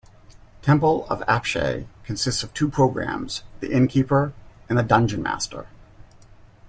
[0.63, 4.33] "Temple of Apshai" consists of two programs; the Innkeeper
[4.67, 5.67] and the Dunjonmaster.